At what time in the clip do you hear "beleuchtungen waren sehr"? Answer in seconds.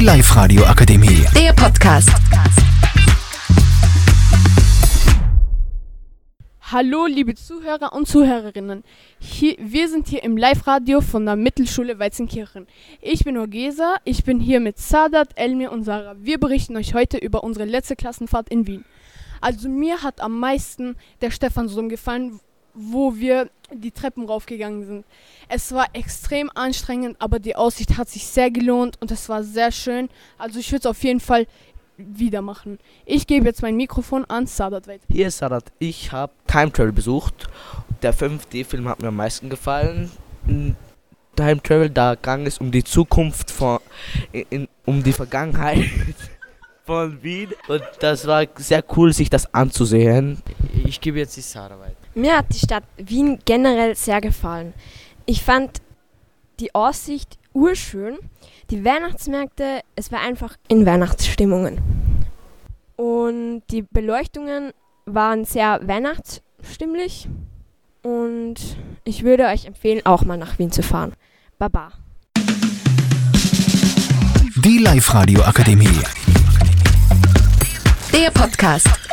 63.82-65.86